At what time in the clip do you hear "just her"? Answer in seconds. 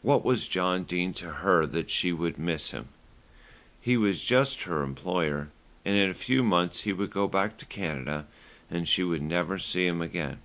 4.24-4.82